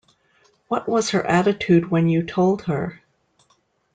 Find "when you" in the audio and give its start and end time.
1.91-2.23